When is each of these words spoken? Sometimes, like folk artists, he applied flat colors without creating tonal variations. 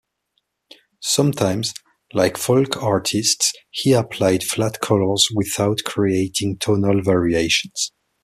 Sometimes, 1.03 1.75
like 2.11 2.35
folk 2.35 2.81
artists, 2.81 3.53
he 3.69 3.93
applied 3.93 4.43
flat 4.43 4.79
colors 4.81 5.27
without 5.31 5.81
creating 5.85 6.57
tonal 6.57 7.03
variations. 7.03 7.91